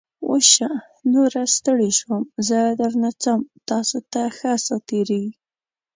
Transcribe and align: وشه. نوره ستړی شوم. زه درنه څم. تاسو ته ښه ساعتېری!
وشه. 0.29 0.69
نوره 1.13 1.43
ستړی 1.55 1.91
شوم. 1.99 2.23
زه 2.47 2.59
درنه 2.79 3.11
څم. 3.23 3.39
تاسو 3.69 3.97
ته 4.11 4.21
ښه 4.37 4.51
ساعتېری! 4.67 5.25